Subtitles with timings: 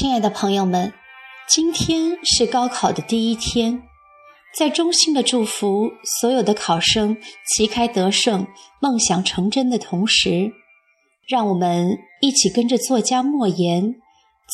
[0.00, 0.94] 亲爱的朋友们，
[1.48, 3.82] 今天是高考的第一天，
[4.56, 5.90] 在衷心的祝福
[6.20, 8.46] 所有的考生旗开得胜、
[8.80, 10.52] 梦想成真的同时，
[11.26, 13.96] 让我们一起跟着作家莫言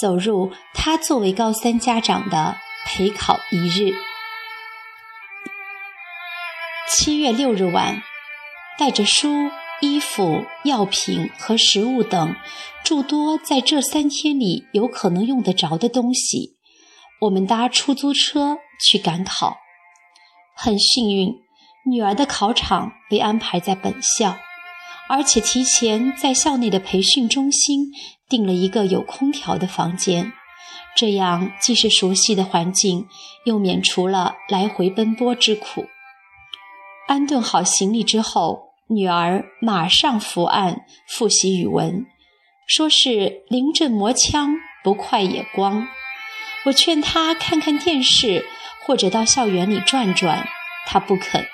[0.00, 2.56] 走入他作为高三家长的
[2.86, 3.92] 陪考一日。
[6.88, 8.02] 七月六日晚，
[8.78, 9.50] 带着书。
[9.84, 12.34] 衣服、药品和食物等
[12.82, 16.56] 诸多在这三天里有可能用得着的东西，
[17.20, 19.58] 我们搭出租车去赶考。
[20.56, 21.34] 很幸运，
[21.90, 24.38] 女儿的考场被安排在本校，
[25.08, 27.92] 而且提前在校内的培训中心
[28.28, 30.32] 订了一个有空调的房间，
[30.96, 33.06] 这样既是熟悉的环境，
[33.44, 35.86] 又免除了来回奔波之苦。
[37.06, 38.73] 安顿好行李之后。
[38.88, 42.04] 女儿马上伏案复习语文，
[42.66, 45.88] 说是临阵磨枪，不快也光。
[46.66, 48.44] 我劝她看看电视
[48.84, 50.46] 或者到校园里转转，
[50.86, 51.46] 她不肯，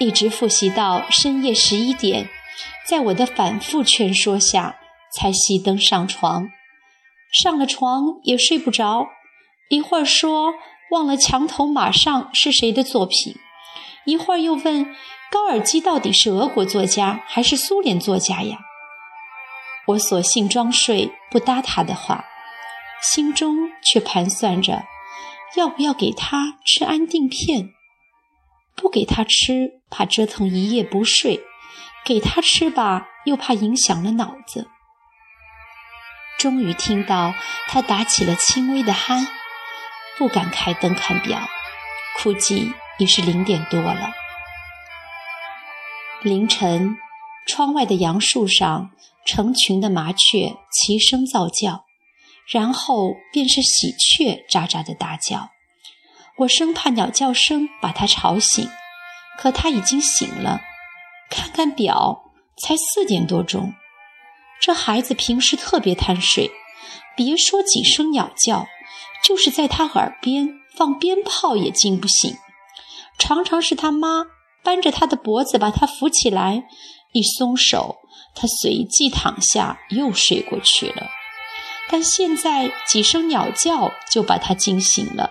[0.00, 2.28] 一直复习到深夜十一点，
[2.86, 4.78] 在我的反复劝说下，
[5.14, 6.48] 才熄灯上床。
[7.30, 9.08] 上了床也睡不着，
[9.68, 10.54] 一会儿说
[10.90, 13.34] 忘了墙头马上是谁的作品，
[14.06, 14.94] 一会儿又问。
[15.36, 18.56] 高尔基到底是俄国作家还是苏联作家呀？
[19.88, 22.24] 我索性装睡，不搭他的话，
[23.02, 24.84] 心中却盘算着，
[25.54, 27.68] 要不要给他吃安定片？
[28.74, 31.38] 不给他吃，怕折腾一夜不睡；
[32.02, 34.70] 给他吃吧，又怕影响了脑子。
[36.38, 37.34] 终于听到
[37.68, 39.26] 他打起了轻微的鼾，
[40.16, 41.38] 不敢开灯看表，
[42.22, 44.12] 估计已是零点多了。
[46.26, 46.96] 凌晨，
[47.46, 48.90] 窗外的杨树上
[49.24, 51.84] 成群的麻雀齐声噪叫，
[52.48, 55.50] 然后便是喜鹊喳喳的大叫。
[56.38, 58.68] 我生怕鸟叫声把它吵醒，
[59.38, 60.62] 可它已经醒了。
[61.30, 63.72] 看看表，才四点多钟。
[64.60, 66.50] 这孩子平时特别贪睡，
[67.16, 68.66] 别说几声鸟叫，
[69.22, 72.36] 就是在他耳边放鞭炮也惊不醒。
[73.16, 74.24] 常常是他妈。
[74.66, 76.64] 扳着他的脖子，把他扶起来，
[77.12, 77.98] 一松手，
[78.34, 81.06] 他随即躺下，又睡过去了。
[81.88, 85.30] 但现在几声鸟叫就把他惊醒了。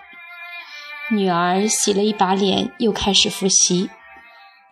[1.12, 3.90] 女儿洗了一把脸，又开始复习。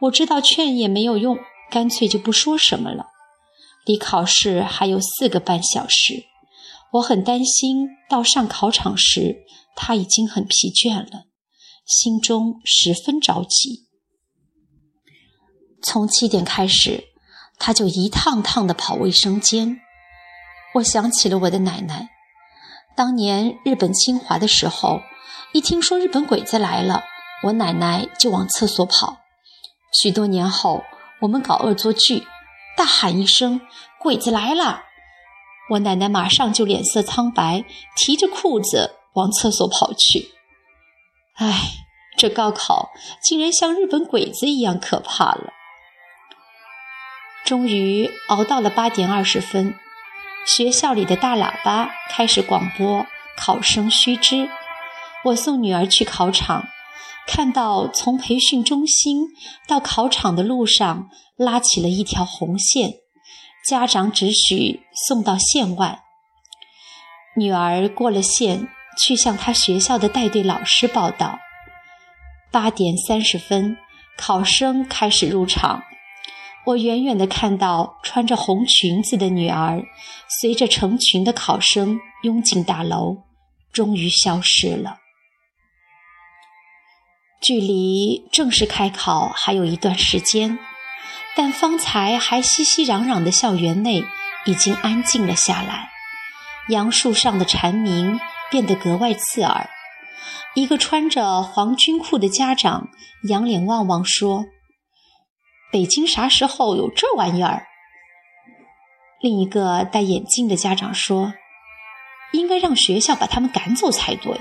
[0.04, 1.38] 我知道劝也没有用，
[1.70, 3.08] 干脆就不说什么了。
[3.86, 6.24] 离考试还有四个半小时，
[6.94, 9.44] 我很担心到上考场时
[9.76, 11.26] 他已经很疲倦了，
[11.86, 13.90] 心中十分着急。
[15.84, 17.10] 从七点开始，
[17.60, 19.80] 他就一趟趟的跑卫生间。
[20.76, 22.10] 我想起了我的奶奶，
[22.96, 25.02] 当年日本侵华的时候，
[25.52, 27.04] 一听说日本鬼子来了，
[27.44, 29.18] 我奶奶就往厕所跑。
[30.02, 30.84] 许多年后，
[31.22, 32.26] 我们搞恶作剧，
[32.76, 33.62] 大喊一声
[34.02, 34.82] “鬼子来了”，
[35.70, 37.64] 我奶奶马上就脸色苍白，
[37.96, 40.30] 提着裤子往厕所跑去。
[41.36, 41.74] 唉，
[42.18, 42.90] 这高考
[43.22, 45.53] 竟然像日本鬼子一样可怕了。
[47.46, 49.76] 终于熬到了八点二十分，
[50.46, 53.06] 学校里的大喇叭开始广播
[53.36, 54.50] 考生须知。
[55.26, 56.68] 我送女儿去考场，
[57.28, 59.28] 看到从培训中心
[59.68, 62.94] 到考场的路上拉起了一条红线，
[63.68, 66.02] 家长只许送到线外。
[67.36, 68.68] 女儿过了线，
[68.98, 71.40] 去向她学校的带队老师报道。
[72.52, 73.78] 八点三十分，
[74.18, 75.84] 考生开始入场。
[76.66, 79.84] 我远远地看到穿着红裙子的女儿，
[80.40, 83.18] 随着成群的考生拥进大楼，
[83.74, 85.00] 终于消失了。
[87.42, 90.58] 距离正式开考还有一段时间，
[91.36, 94.06] 但方才还熙熙攘攘的校园内
[94.46, 95.90] 已经安静了下来。
[96.70, 98.18] 杨树上的蝉鸣
[98.50, 99.70] 变得格外刺耳。
[100.56, 102.88] 一个穿着黄军裤的家长
[103.24, 104.46] 仰脸望望说。
[105.74, 107.66] 北京啥时候有这玩意儿？
[109.20, 111.34] 另一个戴眼镜的家长说
[112.32, 114.40] ：“应该让学校把他们赶走才对。”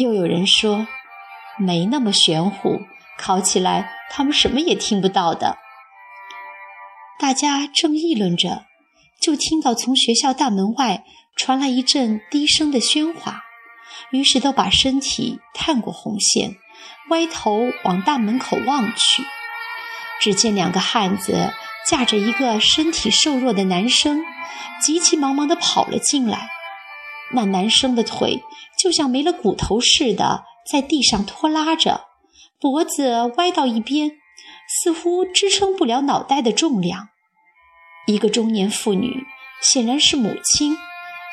[0.00, 0.86] 又有人说
[1.60, 2.80] ：“没那么玄乎，
[3.18, 5.58] 考起来他们什么也听不到的。”
[7.20, 8.64] 大家正议论着，
[9.20, 11.04] 就听到从学校大门外
[11.36, 13.42] 传来一阵低声的喧哗，
[14.12, 16.56] 于是都把身体探过红线，
[17.10, 19.22] 歪头往大门口望去。
[20.20, 21.52] 只见两个汉子
[21.86, 24.22] 架着一个身体瘦弱的男生，
[24.80, 26.48] 急急忙忙地跑了进来。
[27.32, 28.42] 那男生的腿
[28.78, 32.06] 就像没了骨头似的，在地上拖拉着，
[32.60, 34.12] 脖子歪到一边，
[34.68, 37.08] 似乎支撑不了脑袋的重量。
[38.06, 39.24] 一个中年妇女，
[39.60, 40.76] 显然是母亲，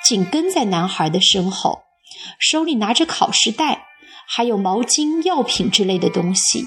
[0.05, 1.83] 紧跟在男孩的身后，
[2.39, 3.85] 手里拿着考试袋，
[4.27, 6.65] 还有毛巾、药品之类的东西，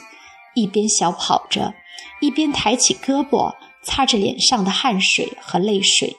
[0.55, 1.75] 一边小跑着，
[2.20, 6.16] 一边抬起胳膊擦着脸上的汗水和泪水。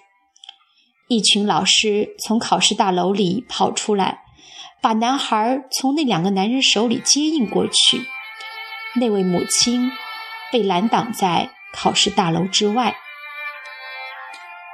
[1.08, 4.20] 一群老师从考试大楼里跑出来，
[4.82, 8.06] 把男孩从那两个男人手里接应过去。
[8.96, 9.92] 那位母亲
[10.52, 12.96] 被拦挡在考试大楼之外。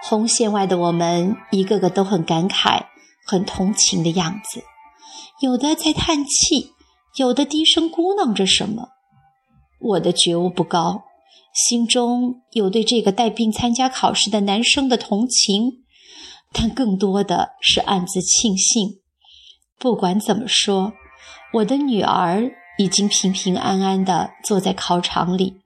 [0.03, 2.85] 红线外的我们，一个个都很感慨、
[3.25, 4.63] 很同情的样子，
[5.41, 6.71] 有的在叹气，
[7.17, 8.89] 有的低声咕囔着什么。
[9.79, 11.03] 我的觉悟不高，
[11.53, 15.83] 心中有对这个带病参加考试的男生的同情。
[16.53, 18.99] 但更多的是暗自庆幸，
[19.79, 20.91] 不管怎么说，
[21.53, 25.61] 我的女儿已经平平安安地坐在考场里，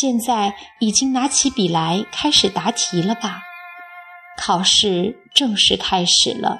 [0.00, 3.42] 现在已经拿起笔来开始答题了吧？
[4.36, 6.58] 考试正式开始了，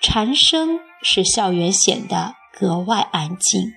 [0.00, 3.72] 蝉声使校园显得格外安静。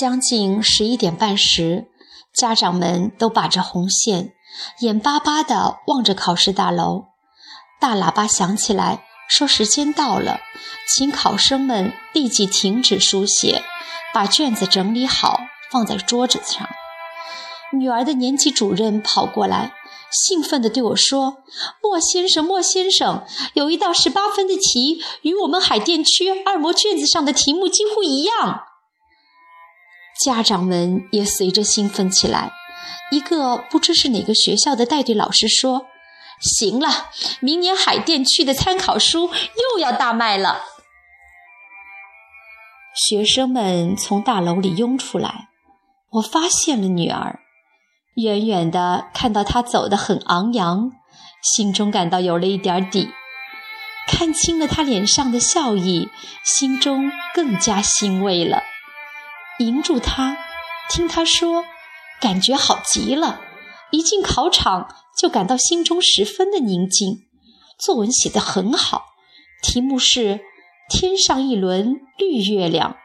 [0.00, 1.88] 将近十一点半时，
[2.34, 4.32] 家长们都把着红线。
[4.78, 7.08] 眼巴巴地望着考试大楼，
[7.78, 10.40] 大喇叭响起来，说时间到了，
[10.88, 13.62] 请考生们立即停止书写，
[14.14, 15.38] 把卷子整理好
[15.70, 16.66] 放在桌子上。
[17.74, 19.74] 女儿的年级主任跑过来，
[20.10, 21.42] 兴奋地对我说
[21.84, 28.62] ：“莫先生，莫先生，有一道十八分的题，与我们海淀区二模卷子上的题目几乎一样。”
[30.24, 32.52] 家长们也随着兴奋起来。
[33.10, 35.86] 一个不知是哪个学校的带队老师说
[36.40, 37.08] ：“行了，
[37.40, 40.62] 明年海淀区的参考书又要大卖了。”
[43.08, 45.48] 学生们从大楼里拥出来，
[46.10, 47.40] 我发现了女儿，
[48.14, 50.92] 远远的看到她走得很昂扬，
[51.42, 53.10] 心中感到有了一点底。
[54.06, 56.08] 看清了她脸上的笑意，
[56.44, 58.62] 心中更加欣慰了。
[59.60, 60.38] 迎住他，
[60.88, 61.64] 听他说。
[62.18, 63.40] 感觉好极了，
[63.90, 67.26] 一进考场就感到心中十分的宁静。
[67.78, 69.04] 作文写得很好，
[69.62, 70.40] 题目是
[70.90, 72.96] “天上一轮绿月亮”。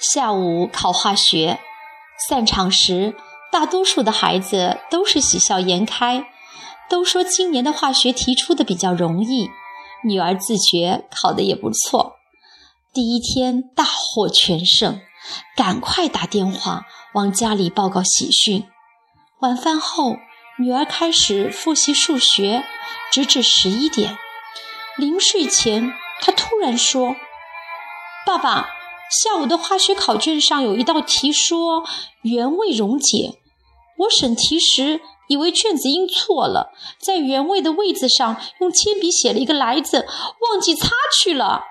[0.00, 1.60] 下午考化学，
[2.28, 3.14] 散场时，
[3.50, 6.24] 大多数的孩子都是喜笑颜开，
[6.88, 9.50] 都说今年的化学题出的比较容易。
[10.04, 12.11] 女儿自觉考得也不错，
[12.92, 15.00] 第一天大获全胜。
[15.56, 16.82] 赶快打电话
[17.14, 18.66] 往家里报告喜讯。
[19.40, 20.16] 晚饭后，
[20.58, 22.64] 女儿开始复习数学，
[23.10, 24.18] 直至十一点。
[24.98, 27.14] 临睡前，她突然说
[28.26, 28.68] ：“爸爸，
[29.22, 31.84] 下午的化学考卷上有一道题说
[32.22, 33.38] 原位溶解，
[34.00, 40.06] 我审题时以为卷子印错了，在原位的位子上用铅笔写了一个来字，
[40.50, 40.90] 忘记擦
[41.22, 41.62] 去了。”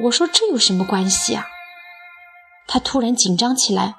[0.00, 1.46] 我说：“这有什么关系啊？”
[2.66, 3.96] 他突然紧张起来，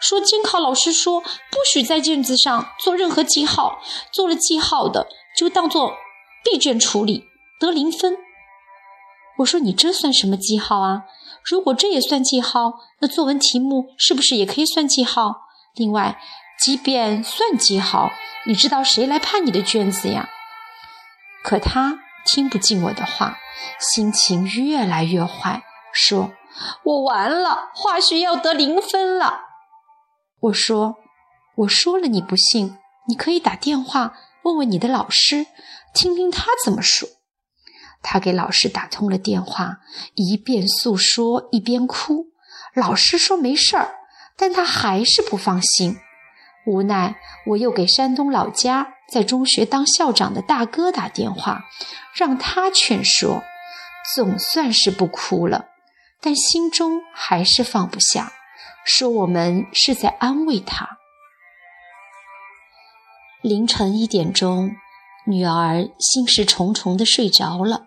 [0.00, 3.80] 说：“监考老师说不许在卷子上做任何记号，
[4.12, 5.92] 做了记号的就当做
[6.42, 7.24] 闭卷处理，
[7.60, 8.16] 得零分。”
[9.38, 11.02] 我说：“你这算什么记号啊？
[11.44, 15.42] 如果这也算记号，那作文题目是不是也可以算记号？
[15.74, 16.18] 另外，
[16.58, 18.10] 即便算记号，
[18.46, 20.30] 你知道谁来判你的卷子呀？”
[21.44, 23.38] 可他听不进我的话，
[23.78, 26.32] 心情越来越坏，说。
[26.84, 29.40] 我完了，化学要得零分了。
[30.40, 30.96] 我说，
[31.58, 32.78] 我说了你不信，
[33.08, 35.46] 你可以打电话问问你的老师，
[35.94, 37.08] 听听他怎么说。
[38.02, 39.78] 他给老师打通了电话，
[40.14, 42.26] 一边诉说一边哭。
[42.74, 43.96] 老师说没事儿，
[44.36, 45.98] 但他还是不放心。
[46.66, 51.64] 无奈，我又给山东老家在中学当校长的大哥打电话，
[52.14, 53.42] 让他劝说，
[54.14, 55.66] 总算是不哭了。
[56.20, 58.32] 但心中还是放不下，
[58.84, 60.98] 说我们是在安慰他。
[63.42, 64.72] 凌晨一点钟，
[65.26, 67.86] 女儿心事重重的睡着了。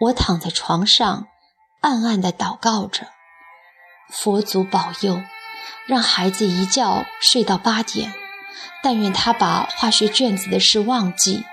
[0.00, 1.28] 我躺在床上，
[1.80, 3.06] 暗暗的祷告着：
[4.10, 5.22] 佛祖保佑，
[5.86, 8.12] 让孩子一觉睡到八点。
[8.82, 11.44] 但愿他把化学卷子的事忘记，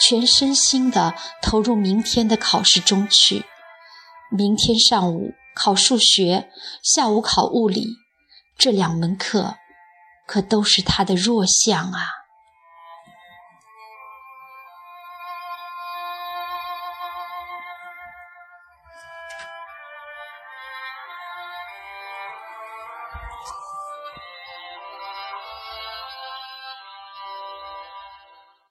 [0.00, 3.44] 全身心的投入明天的考试中去。
[4.30, 6.48] 明天上午考数学，
[6.82, 7.96] 下午考物理，
[8.56, 9.56] 这两门课
[10.26, 12.17] 可都是他的弱项啊。